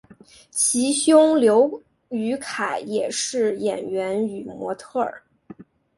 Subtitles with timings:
[0.49, 5.21] 其兄刘雨凯也是演员与模特儿。